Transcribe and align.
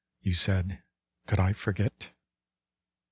"You 0.23 0.33
said. 0.33 0.81
Could 1.27 1.39
I 1.39 1.53
forget? 1.53 2.09